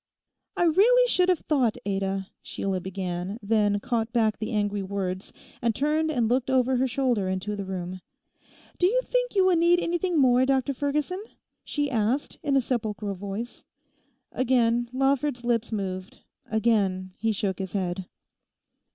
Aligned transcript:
'I 0.57 0.63
really 0.63 1.07
should 1.07 1.29
have 1.29 1.41
thought, 1.41 1.77
Ada,' 1.85 2.29
Sheila 2.41 2.81
began, 2.81 3.37
then 3.43 3.79
caught 3.79 4.11
back 4.11 4.39
the 4.39 4.51
angry 4.51 4.81
words, 4.81 5.31
and 5.61 5.75
turned 5.75 6.09
and 6.09 6.27
looked 6.27 6.49
over 6.49 6.77
her 6.77 6.87
shoulder 6.87 7.29
into 7.29 7.55
the 7.55 7.65
room. 7.65 8.01
'Do 8.79 8.87
you 8.87 8.99
think 9.03 9.35
you 9.35 9.45
will 9.45 9.55
need 9.55 9.79
anything 9.79 10.17
more, 10.17 10.43
Dr 10.43 10.73
Ferguson?' 10.73 11.23
she 11.63 11.91
asked 11.91 12.39
in 12.41 12.55
a 12.55 12.61
sepulchral 12.61 13.13
voice. 13.13 13.63
Again 14.31 14.89
Lawford's 14.91 15.45
lips 15.45 15.71
moved; 15.71 16.21
again 16.49 17.13
he 17.19 17.31
shook 17.31 17.59
his 17.59 17.73
head. 17.73 18.07